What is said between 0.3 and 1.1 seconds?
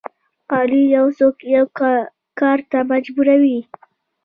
قانون یو